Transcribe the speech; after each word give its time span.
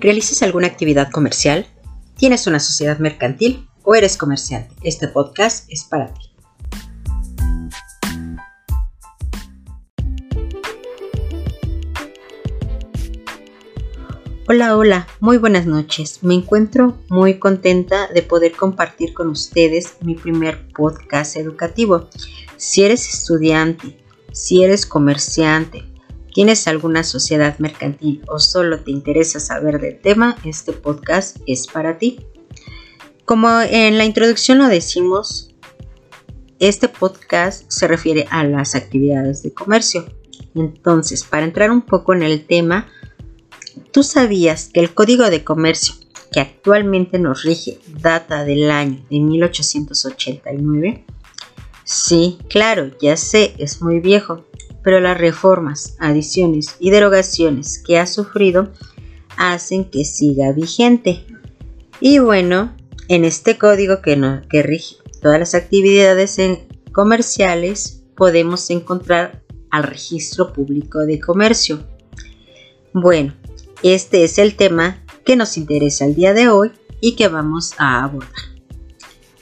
¿Realizas 0.00 0.44
alguna 0.44 0.68
actividad 0.68 1.10
comercial? 1.10 1.66
¿Tienes 2.16 2.46
una 2.46 2.60
sociedad 2.60 3.00
mercantil 3.00 3.68
o 3.82 3.96
eres 3.96 4.16
comerciante? 4.16 4.72
Este 4.84 5.08
podcast 5.08 5.66
es 5.72 5.82
para 5.82 6.14
ti. 6.14 6.20
Hola, 14.46 14.76
hola, 14.76 15.08
muy 15.18 15.36
buenas 15.36 15.66
noches. 15.66 16.22
Me 16.22 16.34
encuentro 16.34 16.96
muy 17.10 17.40
contenta 17.40 18.06
de 18.06 18.22
poder 18.22 18.52
compartir 18.52 19.12
con 19.14 19.26
ustedes 19.26 19.96
mi 20.02 20.14
primer 20.14 20.68
podcast 20.68 21.36
educativo. 21.36 22.08
Si 22.56 22.84
eres 22.84 23.12
estudiante, 23.12 23.98
si 24.30 24.62
eres 24.62 24.86
comerciante, 24.86 25.84
¿Tienes 26.32 26.68
alguna 26.68 27.04
sociedad 27.04 27.58
mercantil 27.58 28.22
o 28.28 28.38
solo 28.38 28.80
te 28.80 28.90
interesa 28.90 29.40
saber 29.40 29.80
del 29.80 29.98
tema? 29.98 30.36
Este 30.44 30.72
podcast 30.72 31.38
es 31.46 31.66
para 31.66 31.98
ti. 31.98 32.20
Como 33.24 33.48
en 33.60 33.98
la 33.98 34.04
introducción 34.04 34.58
lo 34.58 34.68
decimos, 34.68 35.54
este 36.58 36.88
podcast 36.88 37.64
se 37.70 37.88
refiere 37.88 38.26
a 38.30 38.44
las 38.44 38.74
actividades 38.74 39.42
de 39.42 39.52
comercio. 39.52 40.06
Entonces, 40.54 41.24
para 41.24 41.44
entrar 41.44 41.70
un 41.70 41.82
poco 41.82 42.14
en 42.14 42.22
el 42.22 42.46
tema, 42.46 42.88
¿tú 43.92 44.02
sabías 44.02 44.70
que 44.72 44.80
el 44.80 44.94
Código 44.94 45.30
de 45.30 45.44
Comercio 45.44 45.94
que 46.32 46.40
actualmente 46.40 47.18
nos 47.18 47.42
rige 47.42 47.78
data 48.00 48.44
del 48.44 48.70
año 48.70 49.04
de 49.10 49.20
1889? 49.20 51.04
Sí, 51.84 52.38
claro, 52.50 52.90
ya 53.00 53.16
sé, 53.16 53.54
es 53.58 53.80
muy 53.80 54.00
viejo, 54.00 54.44
pero 54.88 55.00
las 55.00 55.18
reformas, 55.18 55.96
adiciones 55.98 56.76
y 56.80 56.88
derogaciones 56.88 57.78
que 57.78 57.98
ha 57.98 58.06
sufrido 58.06 58.72
hacen 59.36 59.84
que 59.84 60.06
siga 60.06 60.50
vigente. 60.52 61.26
Y 62.00 62.20
bueno, 62.20 62.74
en 63.08 63.26
este 63.26 63.58
código 63.58 64.00
que, 64.00 64.16
rige 64.62 64.96
todas 65.20 65.38
las 65.38 65.54
actividades 65.54 66.38
comerciales 66.90 68.02
podemos 68.16 68.70
encontrar 68.70 69.42
al 69.70 69.82
registro 69.82 70.54
público 70.54 71.00
de 71.00 71.20
comercio. 71.20 71.84
Bueno, 72.94 73.34
este 73.82 74.24
es 74.24 74.38
el 74.38 74.56
tema 74.56 75.04
que 75.26 75.36
nos 75.36 75.58
interesa 75.58 76.06
el 76.06 76.14
día 76.14 76.32
de 76.32 76.48
hoy 76.48 76.72
y 77.02 77.14
que 77.14 77.28
vamos 77.28 77.74
a 77.76 78.04
abordar. 78.04 78.32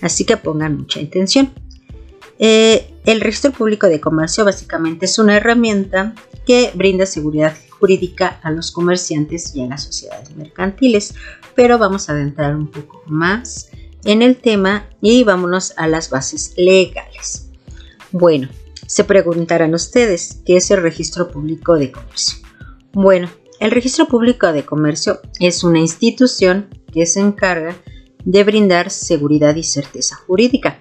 Así 0.00 0.24
que 0.24 0.38
pongan 0.38 0.76
mucha 0.76 0.98
atención. 0.98 1.52
Eh, 2.40 2.95
el 3.06 3.20
registro 3.20 3.52
público 3.52 3.86
de 3.86 4.00
comercio 4.00 4.44
básicamente 4.44 5.06
es 5.06 5.18
una 5.18 5.36
herramienta 5.36 6.12
que 6.44 6.72
brinda 6.74 7.06
seguridad 7.06 7.56
jurídica 7.78 8.40
a 8.42 8.50
los 8.50 8.72
comerciantes 8.72 9.54
y 9.54 9.62
a 9.62 9.68
las 9.68 9.84
sociedades 9.84 10.34
mercantiles, 10.36 11.14
pero 11.54 11.78
vamos 11.78 12.08
a 12.08 12.12
adentrar 12.12 12.56
un 12.56 12.68
poco 12.68 13.02
más 13.06 13.70
en 14.04 14.22
el 14.22 14.36
tema 14.36 14.88
y 15.00 15.22
vámonos 15.22 15.72
a 15.76 15.86
las 15.86 16.10
bases 16.10 16.54
legales. 16.56 17.48
Bueno, 18.10 18.48
se 18.88 19.04
preguntarán 19.04 19.74
ustedes, 19.74 20.40
¿qué 20.44 20.56
es 20.56 20.70
el 20.72 20.82
registro 20.82 21.28
público 21.28 21.74
de 21.74 21.92
comercio? 21.92 22.38
Bueno, 22.92 23.30
el 23.60 23.70
registro 23.70 24.08
público 24.08 24.52
de 24.52 24.64
comercio 24.64 25.20
es 25.38 25.62
una 25.62 25.78
institución 25.78 26.68
que 26.92 27.06
se 27.06 27.20
encarga 27.20 27.76
de 28.24 28.42
brindar 28.42 28.90
seguridad 28.90 29.54
y 29.54 29.62
certeza 29.62 30.16
jurídica 30.16 30.80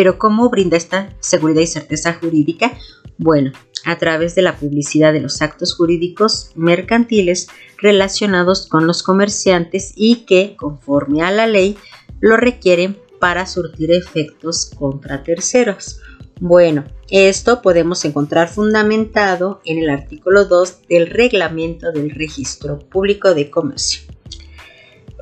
pero 0.00 0.18
¿cómo 0.18 0.48
brinda 0.48 0.78
esta 0.78 1.14
seguridad 1.20 1.60
y 1.60 1.66
certeza 1.66 2.14
jurídica? 2.14 2.72
Bueno, 3.18 3.52
a 3.84 3.98
través 3.98 4.34
de 4.34 4.40
la 4.40 4.56
publicidad 4.56 5.12
de 5.12 5.20
los 5.20 5.42
actos 5.42 5.74
jurídicos 5.74 6.52
mercantiles 6.54 7.48
relacionados 7.76 8.66
con 8.66 8.86
los 8.86 9.02
comerciantes 9.02 9.92
y 9.94 10.24
que, 10.24 10.56
conforme 10.56 11.20
a 11.20 11.30
la 11.30 11.46
ley, 11.46 11.76
lo 12.18 12.38
requieren 12.38 12.96
para 13.18 13.44
surtir 13.44 13.92
efectos 13.92 14.70
contra 14.74 15.22
terceros. 15.22 16.00
Bueno, 16.40 16.86
esto 17.10 17.60
podemos 17.60 18.02
encontrar 18.06 18.48
fundamentado 18.48 19.60
en 19.66 19.80
el 19.80 19.90
artículo 19.90 20.46
2 20.46 20.88
del 20.88 21.08
reglamento 21.08 21.92
del 21.92 22.08
registro 22.08 22.78
público 22.78 23.34
de 23.34 23.50
comercio. 23.50 24.00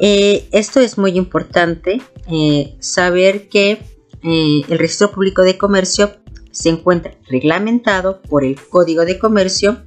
Eh, 0.01 0.47
esto 0.53 0.79
es 0.79 0.99
muy 0.99 1.17
importante 1.17 2.01
eh, 2.31 2.77
saber 2.79 3.49
que 3.49 3.98
eh, 4.23 4.63
el 4.69 4.79
registro 4.79 5.11
público 5.11 5.43
de 5.43 5.59
comercio 5.59 6.17
se 6.51 6.71
encuentra 6.71 7.15
reglamentado 7.29 8.21
por 8.23 8.45
el 8.45 8.57
Código 8.61 9.05
de 9.05 9.19
Comercio 9.19 9.83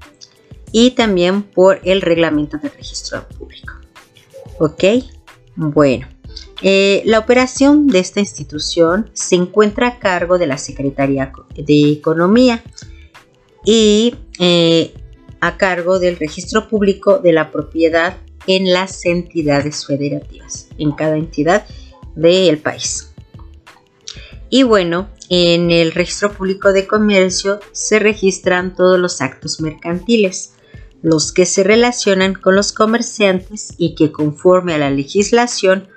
y 0.72 0.92
también 0.92 1.44
por 1.44 1.80
el 1.84 2.02
reglamento 2.02 2.58
del 2.58 2.72
registro 2.72 3.28
público. 3.38 3.74
¿Ok? 4.60 4.84
Bueno, 5.56 6.08
eh, 6.62 7.02
la 7.06 7.20
operación 7.20 7.88
de 7.88 8.00
esta 8.00 8.20
institución 8.20 9.10
se 9.14 9.36
encuentra 9.36 9.88
a 9.88 10.00
cargo 10.00 10.38
de 10.38 10.48
la 10.48 10.58
Secretaría 10.58 11.34
de 11.56 11.92
Economía 11.92 12.64
y 13.66 14.16
eh, 14.40 14.94
a 15.40 15.58
cargo 15.58 16.00
del 16.00 16.18
registro 16.18 16.70
público 16.70 17.20
de 17.20 17.34
la 17.34 17.52
propiedad 17.52 18.18
en 18.48 18.72
las 18.72 19.06
entidades 19.06 19.86
federativas, 19.86 20.70
en 20.78 20.92
cada 20.92 21.18
entidad 21.18 21.66
del 22.16 22.60
país. 22.60 23.11
Y 24.54 24.64
bueno, 24.64 25.10
en 25.30 25.72
el 25.72 25.94
registro 25.94 26.34
público 26.34 26.74
de 26.74 26.86
comercio 26.86 27.62
se 27.72 28.00
registran 28.00 28.76
todos 28.76 29.00
los 29.00 29.22
actos 29.22 29.62
mercantiles, 29.62 30.56
los 31.02 31.32
que 31.32 31.46
se 31.46 31.64
relacionan 31.64 32.34
con 32.34 32.58
los 32.58 32.74
comerciantes 32.74 33.74
y 33.78 33.96
que 33.96 34.12
conforme 34.12 34.74
a 34.74 34.78
la 34.78 34.92
legislación 34.92 35.88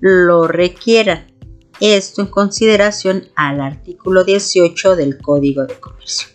lo 0.00 0.46
requieran. 0.46 1.32
Esto 1.80 2.20
en 2.20 2.26
consideración 2.26 3.28
al 3.34 3.62
artículo 3.62 4.24
18 4.24 4.94
del 4.94 5.16
Código 5.16 5.64
de 5.64 5.80
Comercio. 5.80 6.28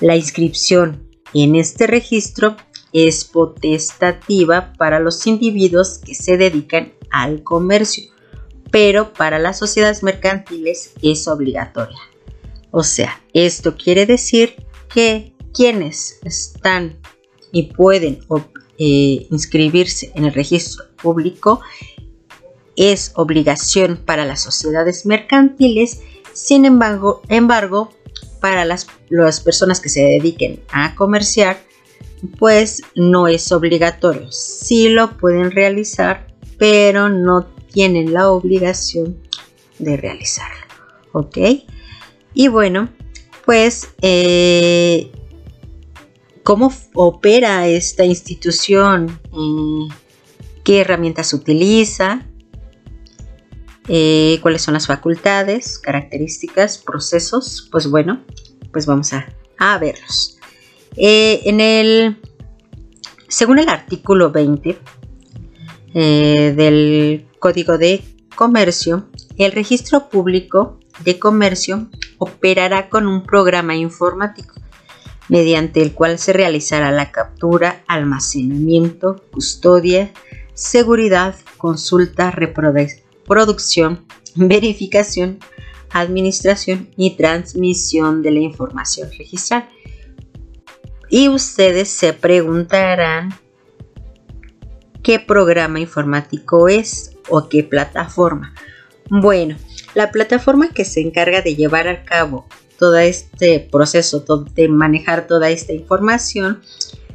La 0.00 0.16
inscripción 0.16 1.08
en 1.32 1.54
este 1.54 1.86
registro 1.86 2.56
es 2.92 3.24
potestativa 3.24 4.72
para 4.72 4.98
los 4.98 5.24
individuos 5.28 5.98
que 5.98 6.16
se 6.16 6.36
dedican 6.36 6.94
al 7.12 7.44
comercio 7.44 8.15
pero 8.70 9.12
para 9.12 9.38
las 9.38 9.58
sociedades 9.58 10.02
mercantiles 10.02 10.92
es 11.02 11.28
obligatoria. 11.28 11.98
O 12.70 12.82
sea, 12.82 13.22
esto 13.32 13.76
quiere 13.76 14.06
decir 14.06 14.54
que 14.92 15.34
quienes 15.52 16.18
están 16.24 16.98
y 17.52 17.72
pueden 17.72 18.20
eh, 18.78 19.26
inscribirse 19.30 20.12
en 20.14 20.24
el 20.24 20.34
registro 20.34 20.84
público 20.96 21.60
es 22.76 23.12
obligación 23.14 23.96
para 23.96 24.26
las 24.26 24.42
sociedades 24.42 25.06
mercantiles, 25.06 26.00
sin 26.34 26.66
embargo, 26.66 27.22
embargo 27.28 27.90
para 28.40 28.66
las, 28.66 28.86
las 29.08 29.40
personas 29.40 29.80
que 29.80 29.88
se 29.88 30.02
dediquen 30.02 30.60
a 30.70 30.94
comerciar, 30.94 31.58
pues 32.38 32.82
no 32.94 33.28
es 33.28 33.50
obligatorio. 33.52 34.30
Sí 34.30 34.90
lo 34.90 35.16
pueden 35.16 35.50
realizar, 35.50 36.26
pero 36.58 37.08
no 37.08 37.55
tienen 37.76 38.14
la 38.14 38.30
obligación 38.30 39.18
de 39.78 39.98
realizarlo. 39.98 40.64
¿Ok? 41.12 41.36
Y 42.32 42.48
bueno, 42.48 42.88
pues, 43.44 43.90
eh, 44.00 45.12
¿cómo 46.42 46.72
opera 46.94 47.68
esta 47.68 48.06
institución? 48.06 49.20
Eh, 49.30 49.94
¿Qué 50.64 50.80
herramientas 50.80 51.34
utiliza? 51.34 52.26
Eh, 53.88 54.38
¿Cuáles 54.40 54.62
son 54.62 54.72
las 54.72 54.86
facultades, 54.86 55.78
características, 55.78 56.78
procesos? 56.78 57.68
Pues 57.70 57.90
bueno, 57.90 58.24
pues 58.72 58.86
vamos 58.86 59.12
a, 59.12 59.30
a 59.58 59.76
verlos. 59.76 60.38
en 60.96 61.60
el, 61.60 62.16
según 63.28 63.58
el 63.58 63.68
artículo 63.68 64.30
20 64.30 64.78
del 66.00 67.26
Código 67.38 67.78
de 67.78 68.02
Comercio, 68.34 69.08
el 69.38 69.52
registro 69.52 70.10
público 70.10 70.78
de 71.00 71.18
comercio 71.18 71.88
operará 72.18 72.90
con 72.90 73.06
un 73.06 73.22
programa 73.22 73.76
informático 73.76 74.54
mediante 75.28 75.82
el 75.82 75.92
cual 75.92 76.18
se 76.18 76.34
realizará 76.34 76.90
la 76.92 77.10
captura, 77.12 77.82
almacenamiento, 77.88 79.22
custodia, 79.30 80.12
seguridad, 80.54 81.34
consulta, 81.56 82.30
reproducción, 82.30 84.04
verificación, 84.34 85.38
administración 85.90 86.90
y 86.96 87.16
transmisión 87.16 88.22
de 88.22 88.30
la 88.32 88.40
información 88.40 89.08
registral. 89.18 89.68
Y 91.08 91.28
ustedes 91.28 91.88
se 91.88 92.12
preguntarán 92.12 93.34
qué 95.06 95.20
programa 95.20 95.78
informático 95.78 96.66
es 96.66 97.12
o 97.28 97.48
qué 97.48 97.62
plataforma. 97.62 98.52
Bueno, 99.08 99.56
la 99.94 100.10
plataforma 100.10 100.70
que 100.70 100.84
se 100.84 101.00
encarga 101.00 101.42
de 101.42 101.54
llevar 101.54 101.86
a 101.86 102.02
cabo 102.02 102.44
todo 102.76 102.98
este 102.98 103.60
proceso, 103.60 104.24
de 104.52 104.66
manejar 104.66 105.28
toda 105.28 105.48
esta 105.50 105.72
información, 105.72 106.60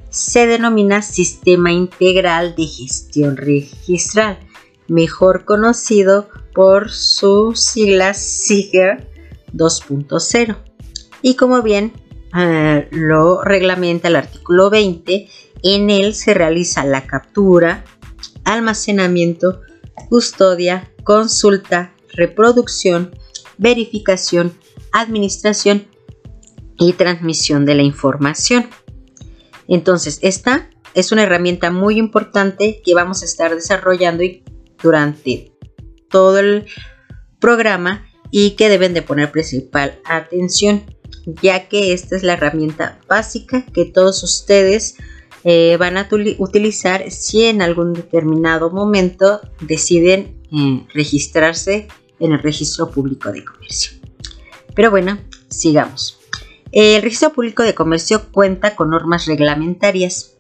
se 0.10 0.48
denomina 0.48 1.02
Sistema 1.02 1.74
Integral 1.74 2.56
de 2.56 2.66
Gestión 2.66 3.36
Registral, 3.36 4.40
mejor 4.88 5.44
conocido 5.44 6.30
por 6.54 6.92
sus 6.92 7.60
siglas 7.60 8.20
SIGER 8.20 9.06
2.0. 9.54 10.56
Y 11.22 11.36
como 11.36 11.62
bien 11.62 11.92
eh, 12.38 12.88
lo 12.92 13.44
reglamenta 13.44 14.08
el 14.08 14.16
artículo 14.16 14.70
20, 14.70 15.28
en 15.64 15.90
él 15.90 16.14
se 16.14 16.34
realiza 16.34 16.86
la 16.86 17.06
captura, 17.08 17.84
almacenamiento, 18.44 19.62
custodia, 20.10 20.92
consulta, 21.04 21.94
reproducción, 22.14 23.16
verificación, 23.58 24.54
administración 24.92 25.88
y 26.80 26.94
transmisión 26.94 27.66
de 27.66 27.76
la 27.76 27.84
información. 27.84 28.68
Entonces, 29.68 30.20
esta 30.22 30.70
es 30.94 31.12
una 31.12 31.24
herramienta 31.24 31.72
muy 31.72 31.98
importante 31.98 32.82
que 32.84 32.94
vamos 32.94 33.22
a 33.22 33.26
estar 33.26 33.56
desarrollando 33.56 34.24
durante 34.82 35.54
todo 36.10 36.40
el 36.40 36.66
programa 37.40 38.06
y 38.32 38.52
que 38.52 38.70
deben 38.70 38.94
de 38.94 39.02
poner 39.02 39.32
principal 39.32 40.00
atención, 40.06 40.84
ya 41.42 41.68
que 41.68 41.94
esta 41.94 42.16
es 42.16 42.24
la 42.24 42.34
herramienta 42.34 43.00
básica 43.08 43.66
que 43.74 43.86
todos 43.86 44.24
ustedes 44.24 44.96
eh, 45.44 45.78
van 45.78 45.98
a 45.98 46.08
utilizar 46.38 47.10
si 47.12 47.46
en 47.46 47.62
algún 47.62 47.94
determinado 47.94 48.70
momento 48.70 49.42
deciden 49.62 50.36
eh, 50.52 50.86
registrarse 50.94 51.88
en 52.20 52.34
el 52.34 52.40
registro 52.40 52.92
público 52.92 53.32
de 53.32 53.44
comercio. 53.44 53.94
Pero 54.76 54.92
bueno, 54.92 55.18
sigamos. 55.50 56.20
El 56.72 57.02
registro 57.02 57.34
público 57.34 57.64
de 57.64 57.76
comercio 57.76 58.32
cuenta 58.32 58.76
con 58.76 58.92
normas 58.92 59.26
reglamentarias 59.26 60.38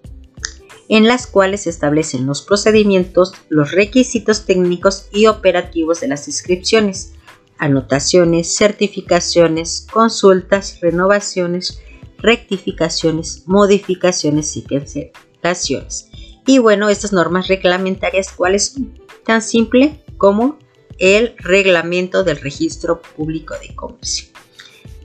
en 0.88 1.08
las 1.08 1.26
cuales 1.26 1.62
se 1.62 1.70
establecen 1.70 2.26
los 2.26 2.42
procedimientos, 2.42 3.34
los 3.48 3.72
requisitos 3.72 4.46
técnicos 4.46 5.08
y 5.14 5.28
operativos 5.28 6.02
de 6.02 6.10
las 6.10 6.28
inscripciones, 6.28 7.14
anotaciones, 7.58 8.56
certificaciones, 8.56 9.88
consultas, 9.90 10.80
renovaciones, 10.82 11.80
rectificaciones, 12.22 13.44
modificaciones 13.46 14.56
y 14.58 14.64
cancelaciones. 14.64 16.10
Y 16.46 16.58
bueno, 16.58 16.90
estas 16.90 17.14
normas 17.14 17.48
reglamentarias, 17.48 18.32
¿cuáles 18.32 18.68
son? 18.68 19.00
Tan 19.26 19.42
simple 19.42 20.04
como 20.18 20.58
el 20.98 21.36
reglamento 21.38 22.24
del 22.24 22.38
registro 22.38 23.02
público 23.02 23.56
de 23.60 23.76
comercio. 23.76 24.30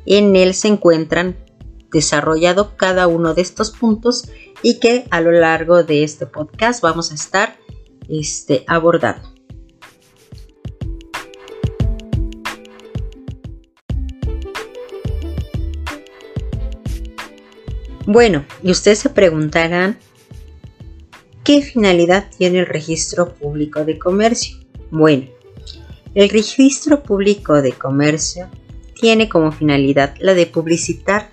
En 0.04 0.36
él 0.36 0.54
se 0.54 0.68
encuentran 0.68 1.36
desarrollado 1.90 2.76
cada 2.76 3.06
uno 3.06 3.34
de 3.34 3.42
estos 3.42 3.70
puntos 3.70 4.28
y 4.62 4.78
que 4.78 5.06
a 5.10 5.20
lo 5.20 5.32
largo 5.32 5.84
de 5.84 6.04
este 6.04 6.26
podcast 6.26 6.82
vamos 6.82 7.12
a 7.12 7.14
estar 7.14 7.58
este, 8.08 8.64
abordando. 8.66 9.35
Bueno, 18.06 18.44
y 18.62 18.70
ustedes 18.70 19.00
se 19.00 19.10
preguntarán, 19.10 19.98
¿qué 21.42 21.60
finalidad 21.60 22.30
tiene 22.36 22.60
el 22.60 22.66
registro 22.66 23.34
público 23.34 23.84
de 23.84 23.98
comercio? 23.98 24.58
Bueno, 24.92 25.26
el 26.14 26.28
registro 26.28 27.02
público 27.02 27.60
de 27.60 27.72
comercio 27.72 28.48
tiene 28.94 29.28
como 29.28 29.50
finalidad 29.50 30.14
la 30.20 30.34
de 30.34 30.46
publicitar 30.46 31.28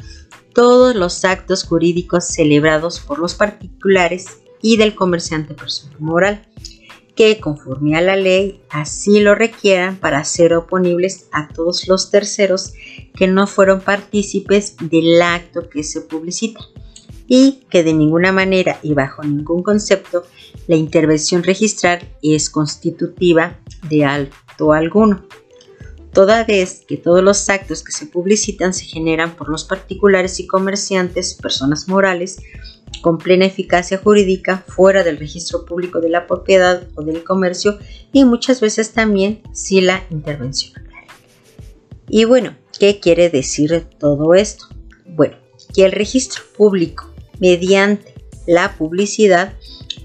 todos 0.56 0.96
los 0.96 1.24
actos 1.26 1.64
jurídicos 1.64 2.26
celebrados 2.26 3.00
por 3.00 3.20
los 3.20 3.36
particulares 3.36 4.40
y 4.62 4.78
del 4.78 4.96
comerciante 4.96 5.54
personal 5.54 5.96
moral, 6.00 6.48
que 7.16 7.40
conforme 7.40 7.96
a 7.96 8.02
la 8.02 8.16
ley 8.16 8.62
así 8.70 9.20
lo 9.20 9.36
requieran 9.36 9.98
para 9.98 10.24
ser 10.24 10.54
oponibles 10.54 11.28
a 11.32 11.48
todos 11.48 11.88
los 11.88 12.10
terceros 12.10 12.74
que 13.16 13.28
no 13.28 13.48
fueron 13.48 13.82
partícipes 13.82 14.76
del 14.80 15.22
acto 15.22 15.70
que 15.70 15.84
se 15.84 16.02
publicita. 16.02 16.62
Y 17.28 17.64
que 17.70 17.84
de 17.84 17.94
ninguna 17.94 18.32
manera 18.32 18.80
y 18.84 18.94
bajo 18.94 19.24
ningún 19.24 19.64
concepto 19.64 20.24
la 20.68 20.76
intervención 20.76 21.44
registral 21.44 22.08
es 22.22 22.50
constitutiva 22.50 23.60
de 23.90 24.06
acto 24.06 24.74
alguno 24.74 25.24
toda 26.14 26.44
vez 26.44 26.84
que 26.88 26.98
todos 26.98 27.24
los 27.24 27.50
actos 27.50 27.84
que 27.84 27.92
se 27.92 28.06
publicitan 28.06 28.74
se 28.74 28.86
generan 28.86 29.36
por 29.36 29.50
los 29.50 29.64
particulares 29.66 30.40
y 30.40 30.48
comerciantes, 30.48 31.34
personas 31.34 31.88
morales, 31.88 32.38
con 33.02 33.18
plena 33.18 33.46
eficacia 33.46 33.98
jurídica 33.98 34.64
fuera 34.68 35.04
del 35.04 35.18
registro 35.18 35.66
público 35.66 36.00
de 36.00 36.10
la 36.10 36.28
propiedad 36.28 36.88
o 36.96 37.04
del 37.04 37.24
comercio 37.24 37.80
y 38.12 38.24
muchas 38.24 38.62
veces 38.62 38.92
también 38.92 39.42
si 39.52 39.82
la 39.82 40.04
intervención 40.10 40.74
Y 42.08 42.26
bueno, 42.26 42.56
¿qué 42.80 43.00
quiere 43.00 43.30
decir 43.30 43.88
todo 43.98 44.36
esto? 44.36 44.68
Bueno, 45.06 45.36
que 45.74 45.86
el 45.86 45.92
registro 45.92 46.44
público 46.56 47.12
mediante 47.40 48.14
la 48.46 48.78
publicidad 48.78 49.54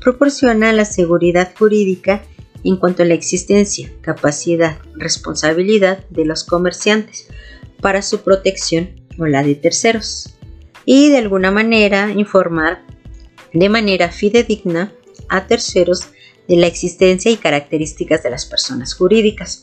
proporciona 0.00 0.72
la 0.72 0.84
seguridad 0.84 1.52
jurídica 1.56 2.22
en 2.68 2.76
cuanto 2.76 3.02
a 3.02 3.06
la 3.06 3.14
existencia, 3.14 3.90
capacidad, 4.02 4.78
responsabilidad 4.94 6.04
de 6.10 6.26
los 6.26 6.44
comerciantes 6.44 7.28
para 7.80 8.02
su 8.02 8.20
protección 8.20 8.90
o 9.18 9.26
la 9.26 9.42
de 9.42 9.54
terceros 9.54 10.34
y 10.84 11.10
de 11.10 11.16
alguna 11.16 11.50
manera 11.50 12.10
informar 12.10 12.84
de 13.54 13.68
manera 13.70 14.10
fidedigna 14.10 14.92
a 15.30 15.46
terceros 15.46 16.08
de 16.46 16.56
la 16.56 16.66
existencia 16.66 17.30
y 17.30 17.36
características 17.36 18.22
de 18.22 18.30
las 18.30 18.44
personas 18.44 18.94
jurídicas, 18.94 19.62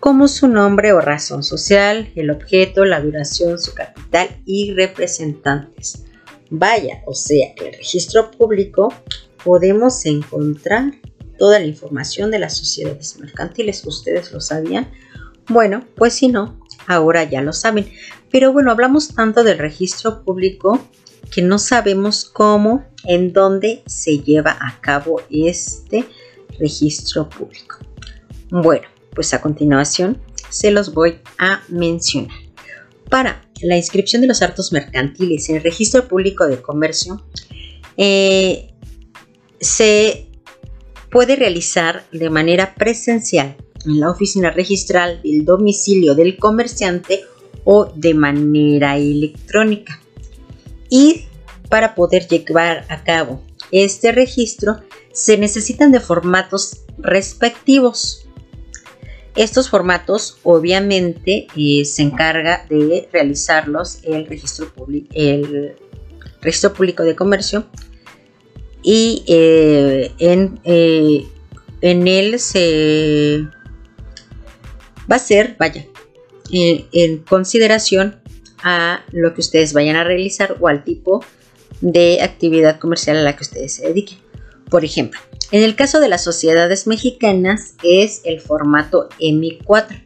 como 0.00 0.26
su 0.26 0.48
nombre 0.48 0.92
o 0.92 1.00
razón 1.00 1.44
social, 1.44 2.10
el 2.16 2.30
objeto, 2.30 2.84
la 2.84 3.00
duración, 3.00 3.60
su 3.60 3.72
capital 3.72 4.28
y 4.46 4.72
representantes. 4.72 6.04
Vaya, 6.50 7.02
o 7.06 7.14
sea 7.14 7.54
que 7.54 7.68
el 7.68 7.74
registro 7.74 8.32
público 8.32 8.92
podemos 9.44 10.04
encontrar 10.06 10.92
toda 11.38 11.58
la 11.58 11.66
información 11.66 12.30
de 12.30 12.38
las 12.38 12.56
sociedades 12.56 13.18
mercantiles. 13.18 13.84
¿Ustedes 13.86 14.32
lo 14.32 14.40
sabían? 14.40 14.90
Bueno, 15.48 15.84
pues 15.96 16.14
si 16.14 16.28
no, 16.28 16.60
ahora 16.86 17.24
ya 17.24 17.42
lo 17.42 17.52
saben. 17.52 17.90
Pero 18.30 18.52
bueno, 18.52 18.70
hablamos 18.70 19.14
tanto 19.14 19.44
del 19.44 19.58
registro 19.58 20.22
público 20.24 20.80
que 21.30 21.42
no 21.42 21.58
sabemos 21.58 22.24
cómo, 22.24 22.84
en 23.04 23.32
dónde 23.32 23.82
se 23.86 24.18
lleva 24.18 24.52
a 24.60 24.80
cabo 24.80 25.20
este 25.30 26.04
registro 26.58 27.28
público. 27.28 27.78
Bueno, 28.50 28.86
pues 29.14 29.32
a 29.34 29.40
continuación 29.40 30.20
se 30.50 30.70
los 30.70 30.92
voy 30.92 31.20
a 31.38 31.62
mencionar. 31.68 32.36
Para 33.08 33.42
la 33.62 33.76
inscripción 33.76 34.22
de 34.22 34.28
los 34.28 34.42
actos 34.42 34.72
mercantiles 34.72 35.48
en 35.48 35.56
el 35.56 35.62
registro 35.62 36.06
público 36.06 36.46
de 36.46 36.60
comercio, 36.60 37.24
eh, 37.96 38.72
se 39.60 40.28
puede 41.12 41.36
realizar 41.36 42.04
de 42.10 42.30
manera 42.30 42.74
presencial 42.74 43.54
en 43.84 44.00
la 44.00 44.10
oficina 44.10 44.50
registral 44.50 45.20
del 45.22 45.44
domicilio 45.44 46.14
del 46.14 46.38
comerciante 46.38 47.20
o 47.64 47.92
de 47.94 48.14
manera 48.14 48.96
electrónica. 48.96 50.00
Y 50.88 51.26
para 51.68 51.94
poder 51.94 52.26
llevar 52.26 52.86
a 52.88 53.04
cabo 53.04 53.42
este 53.70 54.12
registro 54.12 54.80
se 55.12 55.36
necesitan 55.36 55.92
de 55.92 56.00
formatos 56.00 56.82
respectivos. 56.98 58.26
Estos 59.36 59.70
formatos 59.70 60.38
obviamente 60.42 61.46
eh, 61.56 61.84
se 61.84 62.02
encarga 62.02 62.66
de 62.68 63.08
realizarlos 63.12 64.00
el 64.02 64.26
registro, 64.26 64.72
el 65.14 65.74
registro 66.40 66.72
público 66.74 67.02
de 67.02 67.16
comercio 67.16 67.66
y 68.82 69.24
eh, 69.28 70.12
en, 70.18 70.60
eh, 70.64 71.26
en, 71.80 72.08
él 72.08 72.38
se 72.38 73.46
va 75.10 75.16
a 75.16 75.18
ser, 75.18 75.56
vaya, 75.58 75.86
en 76.50 77.18
consideración 77.18 78.20
a 78.62 79.04
lo 79.12 79.34
que 79.34 79.40
ustedes 79.40 79.72
vayan 79.72 79.96
a 79.96 80.04
realizar 80.04 80.56
o 80.60 80.68
al 80.68 80.84
tipo 80.84 81.24
de 81.80 82.20
actividad 82.22 82.78
comercial 82.78 83.16
a 83.16 83.22
la 83.22 83.36
que 83.36 83.42
ustedes 83.42 83.74
se 83.74 83.86
dediquen. 83.88 84.18
Por 84.70 84.84
ejemplo, 84.84 85.20
en 85.50 85.62
el 85.62 85.76
caso 85.76 86.00
de 86.00 86.08
las 86.08 86.24
sociedades 86.24 86.86
mexicanas 86.86 87.74
es 87.82 88.22
el 88.24 88.40
formato 88.40 89.08
M4. 89.20 90.02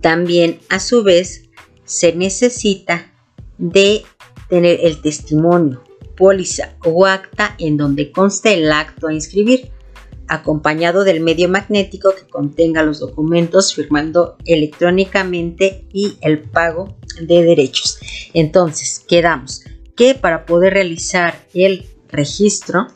También 0.00 0.58
a 0.68 0.80
su 0.80 1.02
vez 1.02 1.44
se 1.84 2.14
necesita 2.14 3.12
de 3.58 4.02
tener 4.48 4.80
el 4.82 5.00
testimonio 5.00 5.82
póliza 6.16 6.76
o 6.84 7.06
acta 7.06 7.54
en 7.58 7.76
donde 7.76 8.12
conste 8.12 8.54
el 8.54 8.70
acto 8.72 9.08
a 9.08 9.14
inscribir, 9.14 9.70
acompañado 10.28 11.04
del 11.04 11.20
medio 11.20 11.48
magnético 11.48 12.14
que 12.14 12.26
contenga 12.26 12.82
los 12.82 13.00
documentos 13.00 13.74
firmando 13.74 14.36
electrónicamente 14.46 15.86
y 15.92 16.16
el 16.22 16.40
pago 16.40 16.96
de 17.20 17.42
derechos. 17.42 17.98
Entonces, 18.32 19.04
quedamos 19.06 19.62
que 19.96 20.14
para 20.14 20.46
poder 20.46 20.72
realizar 20.72 21.46
el 21.52 21.86
registro 22.08 22.88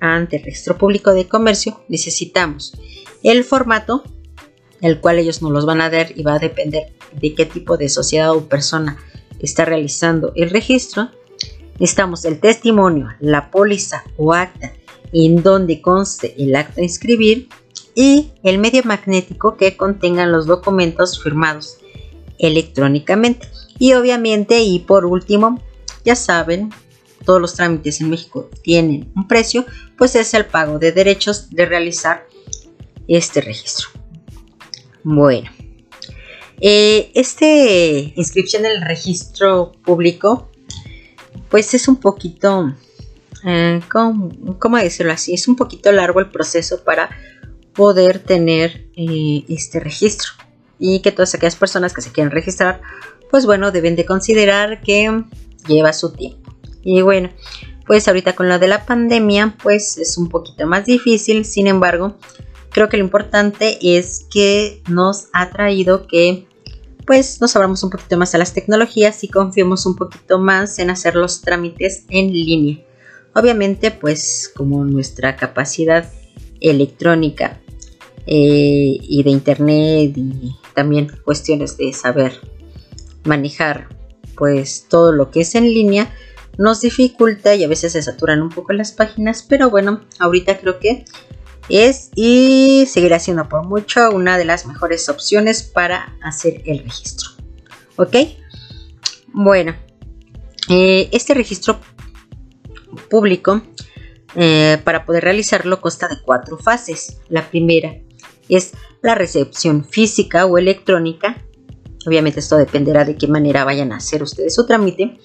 ante 0.00 0.36
el 0.36 0.44
registro 0.44 0.76
público 0.76 1.12
de 1.14 1.28
comercio 1.28 1.82
necesitamos 1.88 2.74
el 3.22 3.44
formato, 3.44 4.02
el 4.80 5.00
cual 5.00 5.18
ellos 5.18 5.40
nos 5.40 5.50
los 5.50 5.64
van 5.64 5.80
a 5.80 5.90
dar 5.90 6.12
y 6.14 6.22
va 6.22 6.34
a 6.34 6.38
depender 6.38 6.92
de 7.12 7.34
qué 7.34 7.46
tipo 7.46 7.76
de 7.76 7.88
sociedad 7.88 8.32
o 8.32 8.48
persona 8.48 8.98
está 9.40 9.64
realizando 9.64 10.32
el 10.36 10.50
registro. 10.50 11.10
Necesitamos 11.78 12.24
el 12.24 12.40
testimonio, 12.40 13.08
la 13.20 13.50
póliza 13.50 14.04
o 14.16 14.32
acta 14.32 14.72
en 15.12 15.42
donde 15.42 15.80
conste 15.80 16.34
el 16.38 16.54
acto 16.56 16.80
a 16.80 16.84
inscribir 16.84 17.48
y 17.94 18.32
el 18.42 18.58
medio 18.58 18.82
magnético 18.84 19.56
que 19.56 19.76
contengan 19.76 20.32
los 20.32 20.46
documentos 20.46 21.22
firmados 21.22 21.78
electrónicamente. 22.38 23.48
Y 23.78 23.94
obviamente, 23.94 24.62
y 24.62 24.80
por 24.80 25.04
último, 25.04 25.62
ya 26.04 26.16
saben, 26.16 26.70
todos 27.24 27.40
los 27.40 27.54
trámites 27.54 28.00
en 28.00 28.10
México 28.10 28.50
tienen 28.62 29.10
un 29.16 29.26
precio, 29.26 29.64
pues 29.96 30.14
es 30.16 30.34
el 30.34 30.46
pago 30.46 30.78
de 30.78 30.92
derechos 30.92 31.50
de 31.50 31.66
realizar 31.66 32.26
este 33.08 33.40
registro. 33.40 33.88
Bueno, 35.02 35.50
eh, 36.60 37.10
este 37.14 38.12
inscripción 38.16 38.64
en 38.66 38.72
el 38.72 38.82
registro 38.82 39.72
público, 39.84 40.50
pues 41.54 41.72
es 41.72 41.86
un 41.86 41.98
poquito, 41.98 42.74
eh, 43.44 43.80
¿cómo, 43.88 44.76
decirlo 44.76 45.12
así? 45.12 45.34
Es 45.34 45.46
un 45.46 45.54
poquito 45.54 45.92
largo 45.92 46.18
el 46.18 46.28
proceso 46.28 46.82
para 46.82 47.10
poder 47.74 48.18
tener 48.18 48.88
eh, 48.96 49.44
este 49.48 49.78
registro 49.78 50.32
y 50.80 50.98
que 50.98 51.12
todas 51.12 51.32
aquellas 51.32 51.54
personas 51.54 51.92
que 51.94 52.02
se 52.02 52.10
quieran 52.10 52.32
registrar, 52.32 52.80
pues 53.30 53.46
bueno, 53.46 53.70
deben 53.70 53.94
de 53.94 54.04
considerar 54.04 54.80
que 54.80 55.22
lleva 55.68 55.92
su 55.92 56.10
tiempo. 56.10 56.56
Y 56.82 57.02
bueno, 57.02 57.30
pues 57.86 58.08
ahorita 58.08 58.34
con 58.34 58.48
lo 58.48 58.58
de 58.58 58.66
la 58.66 58.84
pandemia, 58.84 59.56
pues 59.62 59.96
es 59.96 60.18
un 60.18 60.28
poquito 60.30 60.66
más 60.66 60.86
difícil, 60.86 61.44
sin 61.44 61.68
embargo, 61.68 62.18
creo 62.70 62.88
que 62.88 62.96
lo 62.96 63.04
importante 63.04 63.78
es 63.96 64.26
que 64.28 64.82
nos 64.88 65.28
ha 65.32 65.50
traído 65.50 66.08
que 66.08 66.48
pues 67.06 67.40
nos 67.40 67.54
abramos 67.56 67.82
un 67.82 67.90
poquito 67.90 68.16
más 68.16 68.34
a 68.34 68.38
las 68.38 68.54
tecnologías 68.54 69.22
y 69.24 69.28
confiemos 69.28 69.86
un 69.86 69.96
poquito 69.96 70.38
más 70.38 70.78
en 70.78 70.90
hacer 70.90 71.16
los 71.16 71.42
trámites 71.42 72.04
en 72.08 72.32
línea. 72.32 72.78
Obviamente, 73.34 73.90
pues 73.90 74.50
como 74.54 74.84
nuestra 74.84 75.36
capacidad 75.36 76.10
electrónica 76.60 77.60
eh, 78.26 78.96
y 79.00 79.22
de 79.22 79.30
internet 79.30 80.12
y 80.16 80.56
también 80.74 81.10
cuestiones 81.24 81.76
de 81.76 81.92
saber 81.92 82.40
manejar 83.24 83.88
pues 84.36 84.86
todo 84.88 85.12
lo 85.12 85.30
que 85.30 85.42
es 85.42 85.54
en 85.54 85.64
línea 85.64 86.12
nos 86.58 86.80
dificulta 86.80 87.54
y 87.54 87.64
a 87.64 87.68
veces 87.68 87.92
se 87.92 88.02
saturan 88.02 88.40
un 88.42 88.48
poco 88.48 88.72
las 88.72 88.92
páginas, 88.92 89.44
pero 89.48 89.70
bueno, 89.70 90.00
ahorita 90.18 90.58
creo 90.58 90.78
que 90.78 91.04
es 91.68 92.10
y 92.14 92.86
seguirá 92.88 93.18
siendo 93.18 93.48
por 93.48 93.64
mucho 93.66 94.10
una 94.10 94.38
de 94.38 94.44
las 94.44 94.66
mejores 94.66 95.08
opciones 95.08 95.62
para 95.62 96.16
hacer 96.22 96.62
el 96.66 96.80
registro. 96.80 97.30
¿Ok? 97.96 98.16
Bueno, 99.32 99.74
eh, 100.68 101.08
este 101.12 101.34
registro 101.34 101.80
público 103.10 103.62
eh, 104.36 104.78
para 104.84 105.04
poder 105.04 105.24
realizarlo 105.24 105.80
consta 105.80 106.08
de 106.08 106.20
cuatro 106.22 106.58
fases. 106.58 107.18
La 107.28 107.48
primera 107.48 107.94
es 108.48 108.72
la 109.02 109.14
recepción 109.14 109.84
física 109.84 110.46
o 110.46 110.58
electrónica. 110.58 111.42
Obviamente 112.06 112.40
esto 112.40 112.56
dependerá 112.56 113.04
de 113.04 113.16
qué 113.16 113.28
manera 113.28 113.64
vayan 113.64 113.92
a 113.92 113.96
hacer 113.96 114.22
ustedes 114.22 114.54
su 114.54 114.66
trámite. 114.66 115.18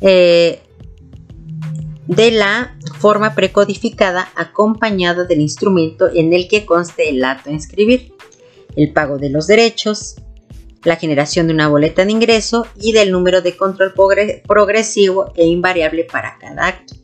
Eh, 0.00 0.62
de 2.06 2.30
la 2.30 2.76
forma 2.98 3.34
precodificada 3.34 4.28
acompañada 4.34 5.24
del 5.24 5.40
instrumento 5.40 6.10
en 6.12 6.32
el 6.32 6.48
que 6.48 6.66
conste 6.66 7.08
el 7.08 7.24
acto 7.24 7.50
a 7.50 7.52
inscribir, 7.52 8.12
el 8.76 8.92
pago 8.92 9.18
de 9.18 9.30
los 9.30 9.46
derechos, 9.46 10.16
la 10.84 10.96
generación 10.96 11.46
de 11.46 11.54
una 11.54 11.68
boleta 11.68 12.04
de 12.04 12.12
ingreso 12.12 12.66
y 12.80 12.92
del 12.92 13.12
número 13.12 13.40
de 13.40 13.56
control 13.56 13.94
progresivo 14.46 15.32
e 15.36 15.46
invariable 15.46 16.04
para 16.04 16.38
cada 16.38 16.66
acto. 16.66 16.94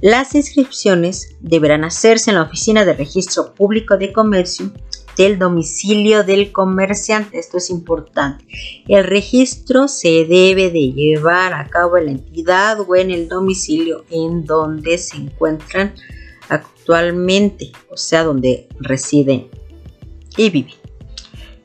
Las 0.00 0.34
inscripciones 0.34 1.36
deberán 1.40 1.84
hacerse 1.84 2.30
en 2.30 2.36
la 2.36 2.42
Oficina 2.42 2.84
de 2.84 2.94
Registro 2.94 3.54
Público 3.54 3.96
de 3.96 4.12
Comercio 4.12 4.72
del 5.16 5.38
domicilio 5.38 6.24
del 6.24 6.52
comerciante. 6.52 7.38
Esto 7.38 7.58
es 7.58 7.70
importante. 7.70 8.44
El 8.88 9.04
registro 9.04 9.88
se 9.88 10.24
debe 10.24 10.70
de 10.70 10.92
llevar 10.92 11.54
a 11.54 11.68
cabo 11.68 11.96
en 11.96 12.06
la 12.06 12.10
entidad 12.12 12.78
o 12.80 12.96
en 12.96 13.10
el 13.10 13.28
domicilio 13.28 14.04
en 14.10 14.44
donde 14.44 14.98
se 14.98 15.16
encuentran 15.16 15.94
actualmente, 16.48 17.72
o 17.90 17.96
sea, 17.96 18.24
donde 18.24 18.68
residen 18.80 19.48
y 20.36 20.50
viven. 20.50 20.74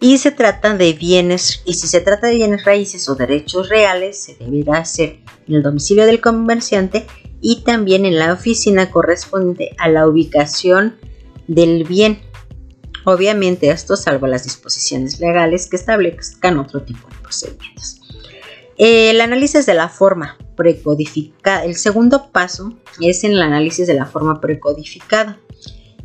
Y 0.01 0.17
se 0.17 0.31
trata 0.31 0.77
de 0.77 0.93
bienes, 0.93 1.61
y 1.65 1.73
si 1.73 1.87
se 1.87 1.99
trata 1.99 2.27
de 2.27 2.35
bienes 2.35 2.63
raíces 2.63 3.09
o 3.09 3.15
derechos 3.15 3.67
reales, 3.67 4.17
se 4.17 4.35
deberá 4.35 4.77
hacer 4.77 5.19
en 5.45 5.55
el 5.55 5.63
domicilio 5.63 6.05
del 6.05 6.21
comerciante 6.21 7.05
y 7.41 7.63
también 7.63 8.05
en 8.05 8.17
la 8.17 8.31
oficina 8.31 8.91
correspondiente 8.91 9.75
a 9.77 9.89
la 9.89 10.07
ubicación 10.07 10.95
del 11.47 11.83
bien 11.83 12.19
Obviamente 13.05 13.69
esto 13.69 13.95
salvo 13.95 14.27
las 14.27 14.43
disposiciones 14.43 15.19
legales 15.19 15.67
que 15.67 15.75
establezcan 15.77 16.57
otro 16.57 16.83
tipo 16.83 17.07
de 17.09 17.15
procedimientos. 17.21 18.01
El 18.77 19.19
análisis 19.21 19.65
de 19.65 19.73
la 19.73 19.89
forma 19.89 20.37
precodificada. 20.55 21.65
El 21.65 21.75
segundo 21.75 22.31
paso 22.31 22.73
es 23.01 23.23
en 23.23 23.31
el 23.31 23.41
análisis 23.41 23.87
de 23.87 23.93
la 23.93 24.05
forma 24.05 24.41
precodificada 24.41 25.39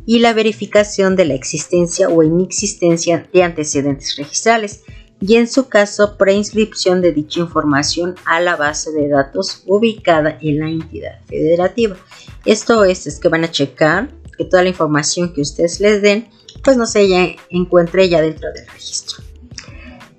y 0.05 0.19
la 0.19 0.33
verificación 0.33 1.15
de 1.15 1.25
la 1.25 1.33
existencia 1.33 2.09
o 2.09 2.23
inexistencia 2.23 3.27
de 3.33 3.43
antecedentes 3.43 4.15
registrales 4.17 4.83
y 5.19 5.35
en 5.35 5.47
su 5.47 5.67
caso 5.67 6.17
preinscripción 6.17 7.01
de 7.01 7.11
dicha 7.11 7.39
información 7.39 8.15
a 8.25 8.39
la 8.39 8.55
base 8.55 8.91
de 8.91 9.07
datos 9.07 9.63
ubicada 9.65 10.37
en 10.41 10.59
la 10.59 10.69
entidad 10.69 11.19
federativa. 11.27 11.97
Esto 12.43 12.83
es, 12.83 13.07
es 13.07 13.19
que 13.19 13.29
van 13.29 13.43
a 13.43 13.51
checar 13.51 14.09
que 14.37 14.45
toda 14.45 14.63
la 14.63 14.69
información 14.69 15.33
que 15.33 15.41
ustedes 15.41 15.79
les 15.79 16.01
den 16.01 16.27
pues 16.65 16.77
no 16.77 16.87
se 16.87 17.37
encuentre 17.51 18.09
ya 18.09 18.21
dentro 18.21 18.51
del 18.51 18.67
registro. 18.67 19.23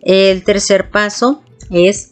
El 0.00 0.45
tercer 0.45 0.91
paso 0.91 1.43
es 1.71 2.11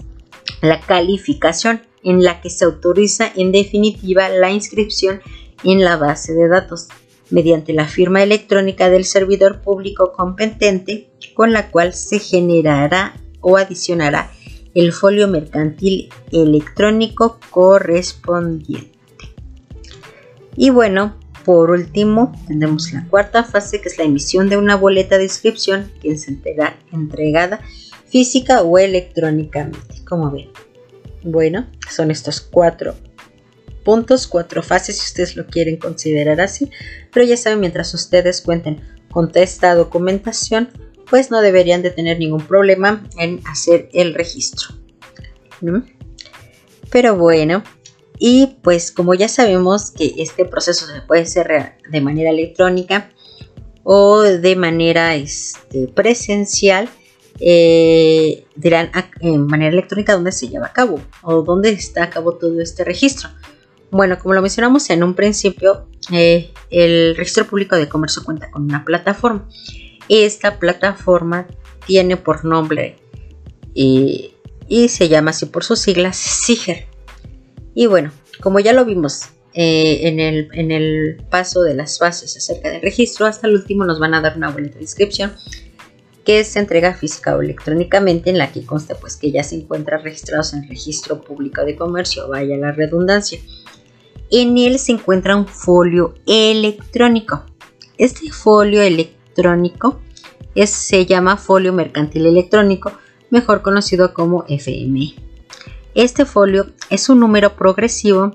la 0.61 0.81
calificación 0.81 1.81
en 2.03 2.25
la 2.25 2.41
que 2.41 2.51
se 2.51 2.65
autoriza 2.65 3.31
en 3.37 3.53
definitiva 3.53 4.29
la 4.29 4.51
inscripción 4.51 5.23
en 5.63 5.85
la 5.85 5.97
base 5.97 6.35
de 6.35 6.49
datos 6.49 6.89
mediante 7.31 7.73
la 7.73 7.87
firma 7.87 8.23
electrónica 8.23 8.91
del 8.91 9.05
servidor 9.05 9.61
público 9.61 10.13
competente 10.13 11.09
con 11.35 11.53
la 11.53 11.71
cual 11.71 11.95
se 11.95 12.19
generará 12.19 13.15
o 13.41 13.57
adicionará 13.57 14.33
el 14.75 14.93
folio 14.93 15.29
mercantil 15.29 16.09
electrónico 16.33 17.39
correspondiente. 17.51 18.91
Y 20.57 20.71
bueno, 20.71 21.15
por 21.45 21.71
último, 21.71 22.33
tenemos 22.49 22.93
la 22.93 23.07
cuarta 23.09 23.45
fase 23.45 23.81
que 23.81 23.89
es 23.89 23.99
la 23.99 24.05
emisión 24.05 24.49
de 24.49 24.57
una 24.57 24.77
boleta 24.77 25.19
de 25.19 25.25
inscripción 25.25 25.91
que 26.01 26.17
será 26.17 26.77
entregada 26.93 27.61
física 28.07 28.63
o 28.63 28.79
electrónicamente, 28.79 30.05
como 30.09 30.31
ven. 30.31 30.51
Bueno, 31.23 31.67
son 31.91 32.11
estos 32.11 32.41
cuatro 32.41 32.95
puntos, 33.85 34.27
cuatro 34.27 34.63
fases 34.63 34.97
si 34.97 35.05
ustedes 35.05 35.37
lo 35.37 35.47
quieren 35.47 35.77
considerar 35.77 36.41
así, 36.41 36.71
pero 37.13 37.27
ya 37.27 37.37
saben, 37.37 37.61
mientras 37.61 37.93
ustedes 37.95 38.41
cuenten 38.41 38.81
con 39.11 39.31
esta 39.35 39.75
documentación, 39.75 40.71
pues 41.09 41.31
no 41.31 41.41
deberían 41.41 41.83
de 41.83 41.91
tener 41.91 42.19
ningún 42.19 42.47
problema 42.47 43.07
en 43.19 43.41
hacer 43.47 43.89
el 43.93 44.15
registro. 44.15 44.75
Pero 46.91 47.17
bueno, 47.17 47.63
y 48.19 48.59
pues 48.63 48.93
como 48.93 49.15
ya 49.15 49.29
sabemos 49.29 49.91
que 49.91 50.15
este 50.19 50.45
proceso 50.45 50.87
se 50.87 51.01
puede 51.03 51.23
hacer 51.23 51.77
de 51.89 52.01
manera 52.01 52.31
electrónica 52.31 53.11
o 53.83 54.21
de 54.23 54.57
manera 54.57 55.15
este, 55.15 55.89
presencial, 55.89 56.89
eh, 57.41 58.47
dirán 58.55 58.91
en 59.21 59.47
manera 59.47 59.73
electrónica 59.73 60.15
dónde 60.15 60.33
se 60.33 60.49
lleva 60.49 60.67
a 60.67 60.73
cabo 60.73 61.01
o 61.23 61.43
dónde 61.43 61.71
está 61.71 62.05
a 62.05 62.11
cabo 62.11 62.37
todo 62.37 62.61
este 62.61 62.85
registro. 62.85 63.29
Bueno, 63.91 64.19
como 64.19 64.35
lo 64.35 64.43
mencionamos 64.43 64.89
en 64.91 65.05
un 65.05 65.15
principio, 65.15 65.87
eh, 66.11 66.53
el 66.71 67.17
registro 67.17 67.47
público 67.47 67.77
de 67.77 67.89
comercio 67.89 68.25
cuenta 68.25 68.51
con 68.51 68.63
una 68.63 68.85
plataforma. 68.85 69.49
Esta 70.09 70.59
plataforma 70.59 71.47
tiene 71.87 72.17
por 72.17 72.45
nombre 72.45 72.97
eh, 73.75 74.35
y 74.69 74.89
se 74.89 75.09
llama 75.09 75.31
así 75.31 75.47
por 75.47 75.65
sus 75.65 75.81
siglas 75.81 76.17
SIGER. 76.17 76.94
Y 77.75 77.87
bueno, 77.87 78.13
como 78.41 78.61
ya 78.61 78.73
lo 78.73 78.85
vimos 78.85 79.31
eh, 79.53 80.09
en, 80.09 80.71
el, 80.71 81.17
paso 81.31 81.63
de 81.63 81.75
las 81.75 81.99
fases 81.99 82.37
acerca 82.37 82.71
del 82.71 82.83
registro, 82.83 83.27
hasta 83.27 83.47
el 83.47 83.55
último 83.55 83.85
nos 83.85 83.99
van 83.99 84.15
a 84.15 84.21
dar 84.21 84.37
una 84.37 84.51
boleta 84.51 84.77
de 84.77 84.83
inscripción 84.83 85.33
que 86.25 86.43
se 86.45 86.59
entrega 86.59 86.95
física 86.95 87.37
o 87.37 87.43
electrónicamente 87.43 88.31
en 88.31 88.39
la 88.39 88.51
que 88.51 88.65
consta 88.65 88.95
pues 88.95 89.17
que 89.17 89.31
ya 89.31 89.43
se 89.43 89.57
encuentran 89.57 90.03
registrados 90.03 90.55
en 90.55 90.63
el 90.63 90.71
registro 90.71 91.21
público 91.21 91.65
de 91.65 91.77
comercio, 91.77 92.29
vaya 92.29 92.57
la 92.57 92.73
redundancia. 92.73 93.39
En 94.31 94.57
él 94.57 94.79
se 94.79 94.93
encuentra 94.93 95.37
un 95.37 95.47
folio 95.47 96.15
electrónico. 96.27 97.45
Este 97.99 98.31
folio 98.31 98.81
electrónico 98.81 100.01
se 100.65 101.05
llama 101.05 101.37
folio 101.37 101.73
mercantil 101.73 102.27
electrónico, 102.27 102.93
mejor 103.31 103.63
conocido 103.63 104.15
como 104.15 104.45
FME. 104.49 105.15
Este 105.95 106.25
folio 106.25 106.73
es 106.91 107.09
un 107.09 107.21
número 107.21 107.55
progresivo 107.55 108.35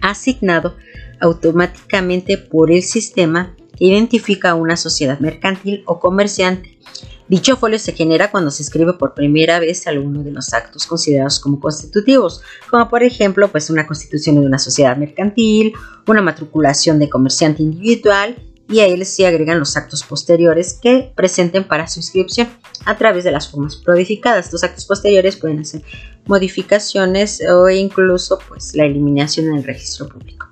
asignado 0.00 0.76
automáticamente 1.20 2.38
por 2.38 2.70
el 2.70 2.82
sistema 2.82 3.56
que 3.76 3.86
identifica 3.86 4.50
a 4.50 4.54
una 4.54 4.76
sociedad 4.76 5.18
mercantil 5.18 5.82
o 5.86 5.98
comerciante. 5.98 6.78
Dicho 7.26 7.56
folio 7.56 7.80
se 7.80 7.94
genera 7.94 8.30
cuando 8.30 8.52
se 8.52 8.62
escribe 8.62 8.92
por 8.92 9.14
primera 9.14 9.58
vez 9.58 9.88
alguno 9.88 10.22
de 10.22 10.30
los 10.30 10.54
actos 10.54 10.86
considerados 10.86 11.40
como 11.40 11.58
constitutivos, 11.58 12.42
como 12.70 12.88
por 12.88 13.02
ejemplo 13.02 13.48
pues 13.48 13.70
una 13.70 13.86
constitución 13.86 14.40
de 14.40 14.46
una 14.46 14.60
sociedad 14.60 14.96
mercantil, 14.96 15.72
una 16.06 16.22
matriculación 16.22 17.00
de 17.00 17.10
comerciante 17.10 17.64
individual 17.64 18.36
y 18.68 18.80
a 18.80 18.86
él 18.86 19.04
se 19.06 19.26
agregan 19.26 19.58
los 19.58 19.76
actos 19.76 20.02
posteriores 20.02 20.74
que 20.74 21.10
presenten 21.14 21.64
para 21.64 21.88
su 21.88 22.00
inscripción 22.00 22.48
a 22.84 22.96
través 22.96 23.24
de 23.24 23.32
las 23.32 23.48
formas 23.48 23.76
codificadas. 23.76 24.52
Los 24.52 24.62
actos 24.62 24.84
posteriores 24.84 25.36
pueden 25.36 25.64
ser 25.64 25.82
modificaciones 26.26 27.42
o 27.48 27.68
incluso 27.70 28.38
pues, 28.48 28.74
la 28.74 28.84
eliminación 28.84 29.46
en 29.46 29.56
el 29.56 29.64
registro 29.64 30.08
público. 30.08 30.48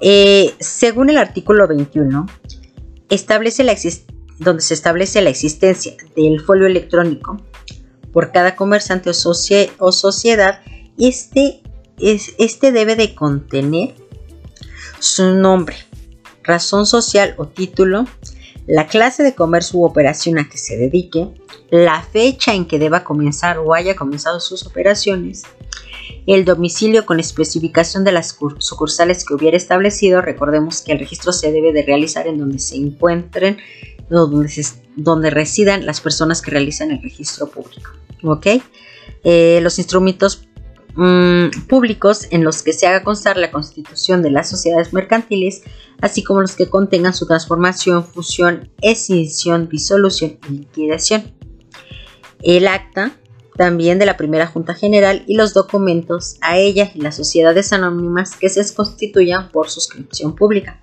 Eh, 0.00 0.54
según 0.58 1.10
el 1.10 1.18
artículo 1.18 1.68
21, 1.68 2.26
establece 3.10 3.64
la 3.64 3.76
donde 4.38 4.62
se 4.62 4.74
establece 4.74 5.20
la 5.20 5.30
existencia 5.30 5.94
del 6.16 6.40
folio 6.40 6.66
electrónico 6.66 7.36
por 8.12 8.32
cada 8.32 8.56
comerciante 8.56 9.10
o, 9.10 9.12
o 9.12 9.92
sociedad, 9.92 10.60
este, 10.98 11.62
es, 11.98 12.34
este 12.38 12.72
debe 12.72 12.96
de 12.96 13.14
contener 13.14 13.94
su 14.98 15.34
nombre, 15.34 15.76
razón 16.50 16.84
social 16.84 17.34
o 17.38 17.46
título, 17.46 18.06
la 18.66 18.86
clase 18.86 19.22
de 19.22 19.34
comercio 19.34 19.78
u 19.78 19.84
operación 19.84 20.38
a 20.38 20.48
que 20.48 20.58
se 20.58 20.76
dedique, 20.76 21.28
la 21.70 22.02
fecha 22.02 22.54
en 22.54 22.66
que 22.66 22.78
deba 22.78 23.04
comenzar 23.04 23.58
o 23.58 23.72
haya 23.72 23.94
comenzado 23.94 24.40
sus 24.40 24.66
operaciones, 24.66 25.44
el 26.26 26.44
domicilio 26.44 27.06
con 27.06 27.20
especificación 27.20 28.04
de 28.04 28.12
las 28.12 28.36
sucursales 28.58 29.24
que 29.24 29.34
hubiera 29.34 29.56
establecido. 29.56 30.20
Recordemos 30.20 30.82
que 30.82 30.92
el 30.92 30.98
registro 30.98 31.32
se 31.32 31.52
debe 31.52 31.72
de 31.72 31.82
realizar 31.82 32.26
en 32.26 32.38
donde 32.38 32.58
se 32.58 32.76
encuentren, 32.76 33.58
donde, 34.08 34.64
donde 34.96 35.30
residan 35.30 35.86
las 35.86 36.00
personas 36.00 36.42
que 36.42 36.50
realizan 36.50 36.90
el 36.90 37.00
registro 37.02 37.48
público. 37.48 37.90
¿Ok? 38.22 38.46
Eh, 39.24 39.60
los 39.62 39.78
instrumentos 39.78 40.48
Mm, 40.96 41.66
públicos 41.68 42.26
en 42.30 42.42
los 42.42 42.62
que 42.62 42.72
se 42.72 42.86
haga 42.86 43.04
constar 43.04 43.36
la 43.36 43.50
constitución 43.50 44.22
de 44.22 44.30
las 44.30 44.50
sociedades 44.50 44.92
mercantiles, 44.92 45.62
así 46.00 46.22
como 46.24 46.40
los 46.40 46.56
que 46.56 46.68
contengan 46.68 47.14
su 47.14 47.26
transformación, 47.26 48.04
fusión, 48.04 48.70
escisión, 48.80 49.68
disolución 49.68 50.38
y 50.48 50.52
liquidación. 50.58 51.32
El 52.42 52.68
acta 52.68 53.12
también 53.56 53.98
de 53.98 54.06
la 54.06 54.16
primera 54.16 54.46
Junta 54.46 54.74
General 54.74 55.22
y 55.26 55.36
los 55.36 55.52
documentos 55.52 56.38
a 56.40 56.56
ella 56.56 56.90
y 56.94 57.00
las 57.00 57.16
sociedades 57.16 57.72
anónimas 57.72 58.34
que 58.36 58.48
se 58.48 58.74
constituyan 58.74 59.50
por 59.50 59.68
suscripción 59.68 60.34
pública. 60.34 60.82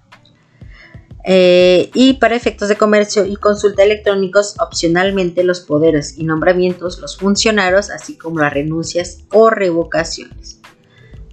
Eh, 1.30 1.90
y 1.94 2.14
para 2.14 2.36
efectos 2.36 2.70
de 2.70 2.78
comercio 2.78 3.26
y 3.26 3.36
consulta 3.36 3.84
electrónicos, 3.84 4.56
opcionalmente 4.60 5.44
los 5.44 5.60
poderes 5.60 6.18
y 6.18 6.24
nombramientos, 6.24 7.00
los 7.00 7.18
funcionarios, 7.18 7.90
así 7.90 8.18
como 8.18 8.40
las 8.40 8.54
renuncias 8.54 9.24
o 9.34 9.50
revocaciones. 9.50 10.62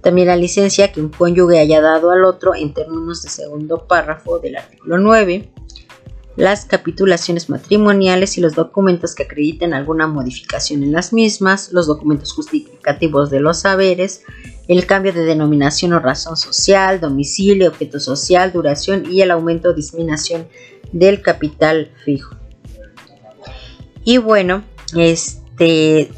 También 0.05 0.27
la 0.27 0.35
licencia 0.35 0.91
que 0.91 1.01
un 1.01 1.09
cónyuge 1.09 1.57
haya 1.57 1.81
dado 1.81 2.11
al 2.11 2.25
otro 2.25 2.53
en 2.53 2.75
términos 2.75 3.23
de 3.23 3.29
segundo 3.29 3.87
párrafo 3.87 4.37
del 4.37 4.55
artículo 4.55 4.99
9 4.99 5.49
las 6.35 6.65
capitulaciones 6.65 7.49
matrimoniales 7.49 8.37
y 8.37 8.41
los 8.41 8.53
documentos 8.53 9.15
que 9.15 9.23
acrediten 9.23 9.73
alguna 9.73 10.05
modificación 10.05 10.83
en 10.83 10.91
las 10.91 11.11
mismas, 11.11 11.71
los 11.71 11.87
documentos 11.87 12.33
justificativos 12.33 13.31
de 13.31 13.39
los 13.39 13.61
saberes, 13.61 14.21
el 14.67 14.85
cambio 14.85 15.11
de 15.11 15.23
denominación 15.23 15.93
o 15.93 15.99
razón 15.99 16.37
social, 16.37 16.99
domicilio, 16.99 17.69
objeto 17.69 17.99
social, 17.99 18.51
duración 18.51 19.11
y 19.11 19.23
el 19.23 19.31
aumento 19.31 19.69
o 19.69 19.73
disminución 19.73 20.47
del 20.91 21.23
capital 21.23 21.89
fijo. 22.03 22.35
Y 24.03 24.19
bueno, 24.19 24.63
este 24.95 26.11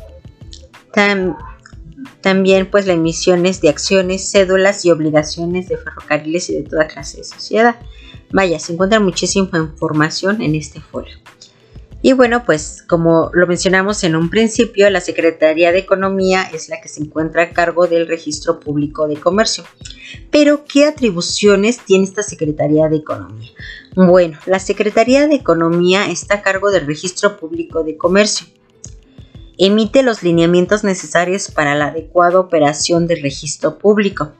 también 2.28 2.70
pues 2.70 2.86
las 2.86 2.98
emisiones 2.98 3.62
de 3.62 3.70
acciones, 3.70 4.30
cédulas 4.30 4.84
y 4.84 4.92
obligaciones 4.92 5.70
de 5.70 5.78
ferrocarriles 5.78 6.50
y 6.50 6.56
de 6.56 6.64
toda 6.64 6.86
clase 6.86 7.20
de 7.20 7.24
sociedad. 7.24 7.78
Vaya, 8.34 8.60
se 8.60 8.74
encuentra 8.74 9.00
muchísima 9.00 9.58
información 9.60 10.42
en 10.42 10.54
este 10.56 10.82
foro. 10.82 11.08
Y 12.02 12.12
bueno, 12.12 12.44
pues 12.46 12.84
como 12.86 13.32
lo 13.32 13.48
mencionamos 13.48 14.04
en 14.04 14.18
un 14.18 14.30
principio, 14.30 14.90
la 14.90 15.00
Secretaría 15.00 15.72
de 15.72 15.80
Economía 15.80 16.44
es 16.54 16.68
la 16.68 16.82
que 16.82 16.90
se 16.90 17.02
encuentra 17.02 17.44
a 17.44 17.52
cargo 17.52 17.88
del 17.88 18.10
registro 18.10 18.60
público 18.60 19.08
de 19.08 19.16
comercio. 19.16 19.64
Pero, 20.30 20.66
¿qué 20.66 20.84
atribuciones 20.84 21.80
tiene 21.80 22.04
esta 22.04 22.24
Secretaría 22.24 22.90
de 22.90 22.98
Economía? 22.98 23.52
Bueno, 23.96 24.38
la 24.46 24.60
Secretaría 24.60 25.28
de 25.28 25.36
Economía 25.36 26.08
está 26.12 26.36
a 26.36 26.42
cargo 26.42 26.72
del 26.72 26.86
registro 26.88 27.38
público 27.38 27.86
de 27.86 27.96
comercio. 27.96 28.48
Emite 29.58 30.04
los 30.04 30.24
lineamientos 30.24 30.84
necesarios 30.84 31.50
para 31.50 31.76
la 31.76 31.88
adecuada 31.88 32.40
operación 32.40 33.08
del 33.08 33.22
registro 33.22 33.78
público 33.78 34.34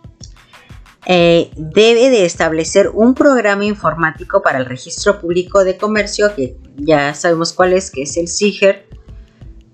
eh, 1.10 1.52
debe 1.56 2.10
de 2.10 2.26
establecer 2.26 2.90
un 2.90 3.14
programa 3.14 3.64
informático 3.64 4.42
para 4.42 4.58
el 4.58 4.66
registro 4.66 5.22
público 5.22 5.64
de 5.64 5.78
comercio, 5.78 6.36
que 6.36 6.58
ya 6.76 7.14
sabemos 7.14 7.54
cuál 7.54 7.72
es, 7.72 7.92
que 7.92 8.02
es 8.02 8.18
el 8.18 8.28
SIGER, 8.28 8.86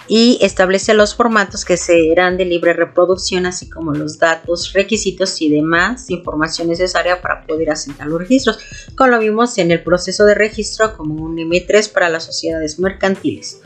y 0.08 0.38
establece 0.43 0.93
los 0.93 1.15
formatos 1.15 1.65
que 1.65 1.75
serán 1.75 2.38
de 2.38 2.45
libre 2.45 2.73
reproducción, 2.73 3.47
así 3.47 3.67
como 3.67 3.93
los 3.93 4.19
datos, 4.19 4.73
requisitos 4.73 5.41
y 5.41 5.49
demás 5.49 6.12
información 6.12 6.67
necesaria 6.67 7.19
para 7.19 7.47
poder 7.47 7.71
asentar 7.71 8.06
los 8.06 8.19
registros, 8.19 8.60
como 8.95 9.10
lo 9.10 9.19
vimos 9.19 9.58
en 9.58 9.71
el 9.71 9.82
proceso 9.82 10.25
de 10.25 10.36
registro 10.36 10.95
como 10.95 11.15
un 11.15 11.38
M3 11.38 11.91
para 11.91 12.10
las 12.10 12.25
sociedades 12.25 12.77
mercantiles. 12.77 13.60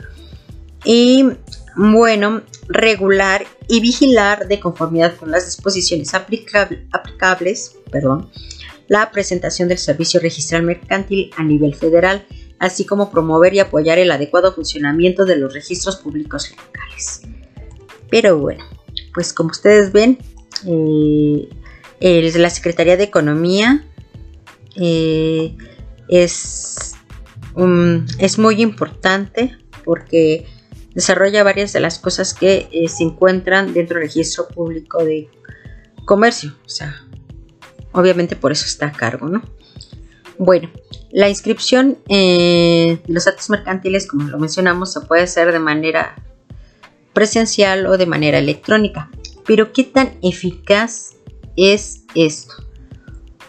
Y 0.86 1.26
bueno, 1.78 2.42
regular 2.66 3.46
y 3.68 3.78
vigilar 3.80 4.48
de 4.48 4.58
conformidad 4.58 5.14
con 5.14 5.30
las 5.30 5.44
disposiciones 5.44 6.12
aplicables 6.12 7.76
perdón, 7.92 8.30
la 8.88 9.12
presentación 9.12 9.68
del 9.68 9.78
servicio 9.78 10.18
registral 10.18 10.64
mercantil 10.64 11.30
a 11.36 11.44
nivel 11.44 11.76
federal, 11.76 12.26
así 12.58 12.84
como 12.84 13.12
promover 13.12 13.54
y 13.54 13.60
apoyar 13.60 13.98
el 13.98 14.10
adecuado 14.10 14.52
funcionamiento 14.52 15.24
de 15.24 15.36
los 15.36 15.54
registros 15.54 15.96
públicos 15.96 16.50
locales. 16.50 17.22
Pero 18.10 18.38
bueno, 18.38 18.64
pues 19.14 19.32
como 19.32 19.50
ustedes 19.50 19.92
ven, 19.92 20.18
eh, 20.66 21.48
la 22.34 22.50
Secretaría 22.50 22.96
de 22.96 23.04
Economía 23.04 23.86
eh, 24.74 25.56
es, 26.08 26.96
es 28.18 28.38
muy 28.38 28.62
importante 28.62 29.56
porque 29.84 30.44
desarrolla 30.94 31.42
varias 31.44 31.72
de 31.72 31.80
las 31.80 31.98
cosas 31.98 32.34
que 32.34 32.68
eh, 32.72 32.88
se 32.88 33.04
encuentran 33.04 33.72
dentro 33.72 33.98
del 33.98 34.08
registro 34.08 34.48
público 34.48 35.04
de 35.04 35.28
comercio. 36.04 36.54
O 36.64 36.68
sea, 36.68 37.04
obviamente 37.92 38.36
por 38.36 38.52
eso 38.52 38.66
está 38.66 38.86
a 38.86 38.92
cargo, 38.92 39.28
¿no? 39.28 39.42
Bueno, 40.38 40.70
la 41.10 41.28
inscripción 41.28 41.98
en 42.08 43.02
los 43.06 43.26
actos 43.26 43.50
mercantiles, 43.50 44.06
como 44.06 44.28
lo 44.28 44.38
mencionamos, 44.38 44.92
se 44.92 45.00
puede 45.00 45.22
hacer 45.22 45.52
de 45.52 45.58
manera 45.58 46.14
presencial 47.12 47.86
o 47.86 47.98
de 47.98 48.06
manera 48.06 48.38
electrónica. 48.38 49.10
Pero 49.46 49.72
¿qué 49.72 49.84
tan 49.84 50.18
eficaz 50.22 51.16
es 51.56 52.04
esto? 52.14 52.54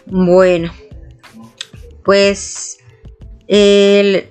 Bueno, 0.06 0.72
pues 2.04 2.78
el, 3.46 4.30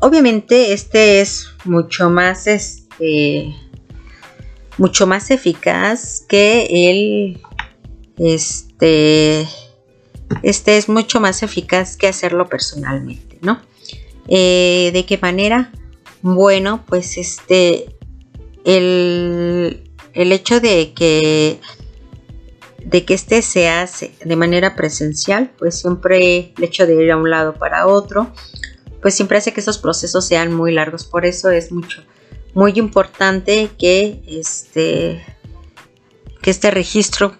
Obviamente 0.00 0.72
este 0.72 1.20
es 1.20 1.48
mucho 1.64 2.08
más 2.08 2.46
este 2.46 3.54
mucho 4.76 5.08
más 5.08 5.30
eficaz 5.32 6.24
que 6.28 6.88
el 6.88 7.40
este 8.16 9.48
este 10.42 10.76
es 10.76 10.88
mucho 10.88 11.20
más 11.20 11.42
eficaz 11.42 11.96
que 11.96 12.06
hacerlo 12.06 12.48
personalmente, 12.48 13.38
¿no? 13.42 13.60
Eh, 14.28 14.90
¿De 14.92 15.04
qué 15.04 15.18
manera? 15.18 15.72
Bueno, 16.22 16.84
pues 16.86 17.18
este 17.18 17.96
el, 18.64 19.90
el 20.12 20.32
hecho 20.32 20.60
de 20.60 20.92
que 20.94 21.60
de 22.84 23.04
que 23.04 23.14
este 23.14 23.42
se 23.42 23.68
hace 23.68 24.12
de 24.24 24.36
manera 24.36 24.76
presencial, 24.76 25.50
pues 25.58 25.80
siempre 25.80 26.52
el 26.56 26.64
hecho 26.64 26.86
de 26.86 27.02
ir 27.02 27.10
a 27.10 27.16
un 27.16 27.30
lado 27.30 27.54
para 27.54 27.86
otro 27.86 28.32
pues 29.00 29.14
siempre 29.14 29.38
hace 29.38 29.52
que 29.52 29.60
esos 29.60 29.78
procesos 29.78 30.26
sean 30.26 30.52
muy 30.52 30.72
largos. 30.72 31.04
Por 31.04 31.24
eso 31.24 31.50
es 31.50 31.72
mucho, 31.72 32.02
muy 32.54 32.72
importante 32.76 33.70
que 33.78 34.22
este, 34.26 35.24
que 36.42 36.50
este 36.50 36.70
registro 36.70 37.36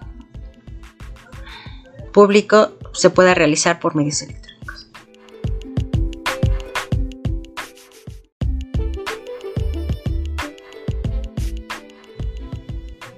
público 2.13 2.73
se 2.93 3.11
pueda 3.11 3.35
realizar 3.35 3.81
por 3.81 3.95
medios 3.95 4.23
electrónicos. 4.23 4.49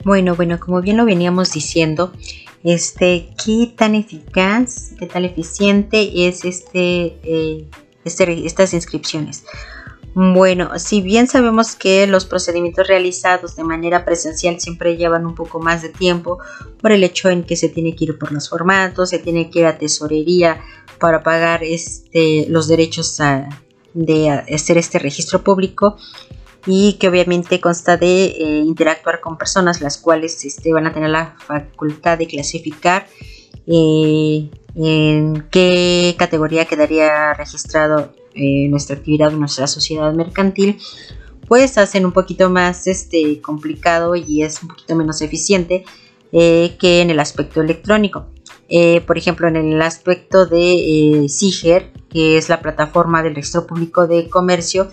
Bueno, 0.04 0.34
bueno, 0.34 0.58
como 0.58 0.80
bien 0.80 0.96
lo 0.96 1.04
veníamos 1.04 1.52
diciendo, 1.52 2.12
este, 2.64 3.28
qué 3.42 3.72
tan 3.76 3.94
eficaz, 3.94 4.92
qué 4.98 5.06
tan 5.06 5.24
eficiente 5.24 6.26
es 6.26 6.44
este, 6.44 7.18
eh, 7.22 7.66
este 8.04 8.46
estas 8.46 8.74
inscripciones. 8.74 9.44
Bueno, 10.14 10.76
si 10.78 11.02
bien 11.02 11.28
sabemos 11.28 11.76
que 11.76 12.06
los 12.08 12.24
procedimientos 12.24 12.88
realizados 12.88 13.54
de 13.54 13.62
manera 13.62 14.04
presencial 14.04 14.60
siempre 14.60 14.96
llevan 14.96 15.24
un 15.24 15.36
poco 15.36 15.60
más 15.60 15.82
de 15.82 15.88
tiempo 15.88 16.38
por 16.80 16.90
el 16.90 17.04
hecho 17.04 17.28
en 17.28 17.44
que 17.44 17.54
se 17.54 17.68
tiene 17.68 17.94
que 17.94 18.06
ir 18.06 18.18
por 18.18 18.32
los 18.32 18.48
formatos, 18.48 19.10
se 19.10 19.20
tiene 19.20 19.50
que 19.50 19.60
ir 19.60 19.66
a 19.66 19.78
tesorería 19.78 20.60
para 20.98 21.22
pagar 21.22 21.62
este, 21.62 22.46
los 22.48 22.66
derechos 22.66 23.18
de 23.94 24.30
hacer 24.30 24.78
este 24.78 24.98
registro 24.98 25.44
público 25.44 25.96
y 26.66 26.94
que 26.94 27.08
obviamente 27.08 27.60
consta 27.60 27.96
de 27.96 28.24
eh, 28.24 28.62
interactuar 28.66 29.20
con 29.20 29.38
personas 29.38 29.80
las 29.80 29.96
cuales 29.96 30.44
este, 30.44 30.72
van 30.72 30.86
a 30.86 30.92
tener 30.92 31.10
la 31.10 31.36
facultad 31.38 32.18
de 32.18 32.26
clasificar 32.26 33.06
eh, 33.66 34.50
en 34.74 35.46
qué 35.50 36.14
categoría 36.18 36.64
quedaría 36.64 37.34
registrado 37.34 38.12
eh, 38.34 38.68
nuestra 38.68 38.96
actividad, 38.96 39.32
nuestra 39.32 39.66
sociedad 39.66 40.12
mercantil, 40.14 40.78
pues 41.48 41.78
hacen 41.78 42.06
un 42.06 42.12
poquito 42.12 42.48
más 42.48 42.86
este, 42.86 43.40
complicado 43.40 44.14
y 44.14 44.42
es 44.42 44.62
un 44.62 44.68
poquito 44.68 44.94
menos 44.94 45.20
eficiente 45.20 45.84
eh, 46.32 46.76
que 46.78 47.00
en 47.00 47.10
el 47.10 47.18
aspecto 47.18 47.60
electrónico. 47.60 48.26
Eh, 48.68 49.00
por 49.00 49.18
ejemplo, 49.18 49.48
en 49.48 49.56
el 49.56 49.82
aspecto 49.82 50.46
de 50.46 51.26
SIGER, 51.28 51.92
que 52.08 52.36
es 52.36 52.48
la 52.48 52.60
plataforma 52.60 53.22
del 53.22 53.34
registro 53.34 53.66
público 53.66 54.06
de 54.06 54.28
comercio, 54.28 54.88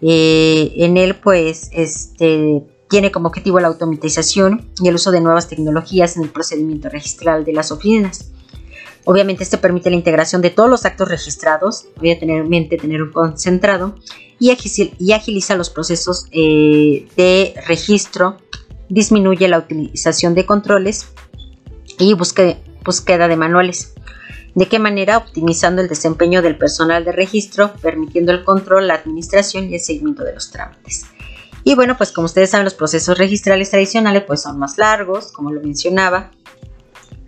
en 0.00 0.96
él 0.96 1.16
pues 1.16 1.68
este, 1.72 2.62
tiene 2.88 3.12
como 3.12 3.28
objetivo 3.28 3.60
la 3.60 3.68
automatización 3.68 4.70
y 4.80 4.88
el 4.88 4.94
uso 4.94 5.10
de 5.10 5.20
nuevas 5.20 5.48
tecnologías 5.48 6.16
en 6.16 6.22
el 6.22 6.30
procedimiento 6.30 6.88
registral 6.88 7.44
de 7.44 7.52
las 7.52 7.70
oficinas. 7.70 8.32
Obviamente 9.10 9.42
esto 9.42 9.58
permite 9.58 9.88
la 9.88 9.96
integración 9.96 10.42
de 10.42 10.50
todos 10.50 10.68
los 10.68 10.84
actos 10.84 11.08
registrados, 11.08 11.86
voy 11.96 12.10
a 12.10 12.18
tener 12.18 12.42
en 12.42 12.50
mente 12.50 12.76
tener 12.76 13.00
un 13.02 13.10
concentrado 13.10 13.94
y, 14.38 14.50
agiliza 14.50 15.56
los 15.56 15.70
procesos 15.70 16.26
eh, 16.30 17.08
de 17.16 17.54
registro, 17.66 18.36
disminuye 18.90 19.48
la 19.48 19.60
utilización 19.60 20.34
de 20.34 20.44
controles 20.44 21.06
y 21.98 22.12
búsqueda 22.12 23.28
de 23.28 23.36
manuales. 23.38 23.94
¿De 24.54 24.68
qué 24.68 24.78
manera? 24.78 25.16
Optimizando 25.16 25.80
el 25.80 25.88
desempeño 25.88 26.42
del 26.42 26.58
personal 26.58 27.06
de 27.06 27.12
registro, 27.12 27.72
permitiendo 27.80 28.32
el 28.32 28.44
control, 28.44 28.88
la 28.88 28.96
administración 28.96 29.70
y 29.70 29.76
el 29.76 29.80
seguimiento 29.80 30.22
de 30.22 30.34
los 30.34 30.50
trámites. 30.50 31.06
Y 31.64 31.74
bueno, 31.74 31.96
pues 31.96 32.12
como 32.12 32.26
ustedes 32.26 32.50
saben, 32.50 32.64
los 32.64 32.74
procesos 32.74 33.16
registrales 33.16 33.70
tradicionales 33.70 34.24
pues 34.26 34.42
son 34.42 34.58
más 34.58 34.76
largos, 34.76 35.32
como 35.32 35.50
lo 35.50 35.62
mencionaba, 35.62 36.30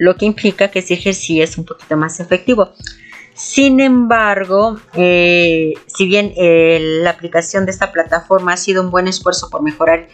lo 0.01 0.17
que 0.17 0.25
implica 0.25 0.69
que 0.69 0.81
SIGER 0.81 1.15
sí 1.15 1.43
es 1.43 1.59
un 1.59 1.67
poquito 1.67 1.95
más 1.95 2.21
efectivo. 2.21 2.71
Sin 3.35 3.81
embargo, 3.81 4.81
eh, 4.95 5.75
si 5.87 6.07
bien 6.07 6.33
eh, 6.39 7.01
la 7.03 7.11
aplicación 7.11 7.67
de 7.67 7.73
esta 7.73 7.93
plataforma 7.93 8.55
ha 8.55 8.57
sido 8.57 8.83
un 8.83 8.91
buen 8.91 9.09
esfuerzo 9.09 9.51
por 9.51 9.63
mejorar 9.63 10.09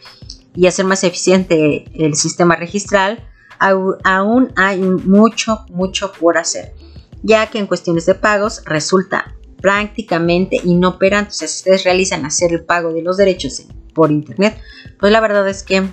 y 0.56 0.66
hacer 0.66 0.86
más 0.86 1.04
eficiente 1.04 1.84
el 1.94 2.16
sistema 2.16 2.56
registral, 2.56 3.28
aún 3.60 4.52
hay 4.56 4.80
mucho, 4.80 5.64
mucho 5.68 6.12
por 6.12 6.36
hacer, 6.36 6.74
ya 7.22 7.46
que 7.46 7.60
en 7.60 7.68
cuestiones 7.68 8.06
de 8.06 8.16
pagos 8.16 8.62
resulta 8.64 9.36
prácticamente 9.62 10.60
inoperante. 10.64 11.30
O 11.30 11.34
sea, 11.34 11.46
si 11.46 11.58
ustedes 11.58 11.84
realizan 11.84 12.26
hacer 12.26 12.52
el 12.52 12.64
pago 12.64 12.92
de 12.92 13.02
los 13.02 13.18
derechos 13.18 13.62
por 13.94 14.10
internet, 14.10 14.60
pues 14.98 15.12
la 15.12 15.20
verdad 15.20 15.48
es 15.48 15.62
que 15.62 15.88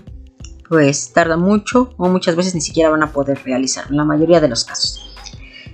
pues 0.74 1.14
tarda 1.14 1.38
mucho 1.38 1.94
o 1.98 2.10
muchas 2.10 2.36
veces 2.36 2.56
ni 2.56 2.62
siquiera 2.62 2.90
van 2.90 3.04
a 3.04 3.14
poder 3.14 3.40
realizarlo, 3.44 3.92
en 3.92 3.98
la 3.98 4.06
mayoría 4.06 4.42
de 4.42 4.48
los 4.48 4.64
casos. 4.64 5.06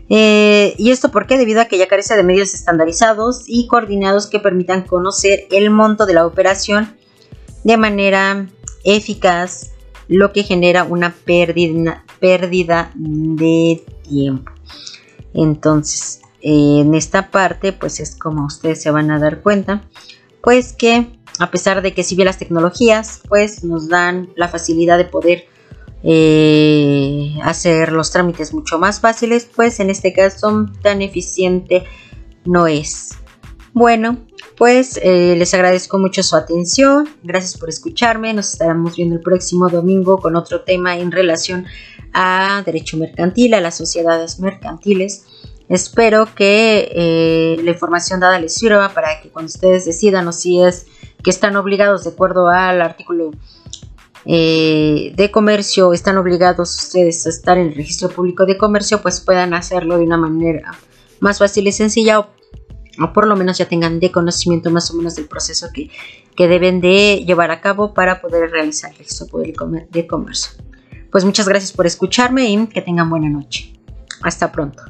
Eh, 0.09 0.75
¿Y 0.77 0.91
esto 0.91 1.09
por 1.09 1.25
qué? 1.25 1.37
Debido 1.37 1.61
a 1.61 1.65
que 1.67 1.77
ya 1.77 1.87
carece 1.87 2.17
de 2.17 2.23
medios 2.23 2.53
estandarizados 2.53 3.43
y 3.47 3.67
coordinados 3.67 4.27
que 4.27 4.41
permitan 4.41 4.81
conocer 4.81 5.47
el 5.51 5.69
monto 5.69 6.05
de 6.05 6.15
la 6.15 6.27
operación 6.27 6.97
de 7.63 7.77
manera 7.77 8.49
eficaz, 8.83 9.71
lo 10.09 10.33
que 10.33 10.43
genera 10.43 10.83
una 10.83 11.15
pérdida, 11.15 12.03
pérdida 12.19 12.91
de 12.93 13.81
tiempo. 14.03 14.51
Entonces, 15.33 16.19
en 16.41 16.93
esta 16.93 17.31
parte, 17.31 17.71
pues 17.71 18.01
es 18.01 18.17
como 18.17 18.47
ustedes 18.47 18.81
se 18.81 18.91
van 18.91 19.11
a 19.11 19.19
dar 19.19 19.41
cuenta, 19.41 19.81
pues 20.43 20.73
que 20.73 21.07
a 21.39 21.51
pesar 21.51 21.81
de 21.81 21.93
que 21.93 22.03
si 22.03 22.15
bien 22.15 22.25
las 22.25 22.37
tecnologías 22.37 23.21
pues 23.27 23.63
nos 23.63 23.87
dan 23.89 24.29
la 24.35 24.47
facilidad 24.47 24.97
de 24.97 25.05
poder 25.05 25.45
eh, 26.03 27.35
hacer 27.43 27.91
los 27.91 28.11
trámites 28.11 28.53
mucho 28.53 28.79
más 28.79 28.99
fáciles, 28.99 29.47
pues 29.53 29.79
en 29.79 29.89
este 29.89 30.13
caso 30.13 30.67
tan 30.81 31.01
eficiente 31.01 31.85
no 32.45 32.67
es. 32.67 33.09
Bueno, 33.73 34.17
pues 34.57 34.99
eh, 35.03 35.35
les 35.37 35.53
agradezco 35.53 35.99
mucho 35.99 36.23
su 36.23 36.35
atención, 36.35 37.07
gracias 37.23 37.57
por 37.57 37.69
escucharme, 37.69 38.33
nos 38.33 38.53
estaremos 38.53 38.95
viendo 38.95 39.15
el 39.15 39.21
próximo 39.21 39.69
domingo 39.69 40.19
con 40.19 40.35
otro 40.35 40.61
tema 40.61 40.97
en 40.97 41.11
relación 41.11 41.65
a 42.13 42.63
derecho 42.65 42.97
mercantil, 42.97 43.53
a 43.53 43.61
las 43.61 43.77
sociedades 43.77 44.39
mercantiles. 44.39 45.25
Espero 45.69 46.33
que 46.33 46.89
eh, 46.91 47.61
la 47.63 47.71
información 47.71 48.19
dada 48.19 48.39
les 48.39 48.55
sirva 48.55 48.89
para 48.93 49.21
que 49.21 49.29
cuando 49.29 49.47
ustedes 49.47 49.85
decidan 49.85 50.27
o 50.27 50.31
si 50.33 50.61
es 50.61 50.87
que 51.23 51.29
están 51.29 51.55
obligados 51.55 52.03
de 52.03 52.11
acuerdo 52.11 52.47
al 52.47 52.81
artículo 52.81 53.31
eh, 54.25 55.13
de 55.15 55.31
comercio, 55.31 55.93
están 55.93 56.17
obligados 56.17 56.75
ustedes 56.75 57.25
a 57.25 57.29
estar 57.29 57.57
en 57.57 57.67
el 57.67 57.75
registro 57.75 58.09
público 58.09 58.45
de 58.45 58.57
comercio, 58.57 59.01
pues 59.01 59.21
puedan 59.21 59.53
hacerlo 59.53 59.97
de 59.97 60.03
una 60.03 60.17
manera 60.17 60.71
más 61.19 61.39
fácil 61.39 61.67
y 61.67 61.71
sencilla 61.71 62.19
o, 62.19 63.13
por 63.13 63.27
lo 63.27 63.35
menos 63.35 63.57
ya 63.57 63.67
tengan 63.67 63.99
de 63.99 64.11
conocimiento 64.11 64.71
más 64.71 64.91
o 64.91 64.95
menos 64.95 65.15
del 65.15 65.27
proceso 65.27 65.67
que, 65.73 65.89
que 66.35 66.47
deben 66.47 66.81
de 66.81 67.23
llevar 67.25 67.51
a 67.51 67.61
cabo 67.61 67.93
para 67.93 68.21
poder 68.21 68.51
realizar 68.51 68.91
el 68.91 68.97
registro 68.97 69.27
público 69.27 69.69
de 69.89 70.07
comercio. 70.07 70.63
Pues 71.11 71.25
muchas 71.25 71.47
gracias 71.47 71.71
por 71.71 71.85
escucharme 71.87 72.49
y 72.49 72.67
que 72.67 72.81
tengan 72.81 73.09
buena 73.09 73.29
noche. 73.29 73.73
Hasta 74.21 74.51
pronto. 74.51 74.83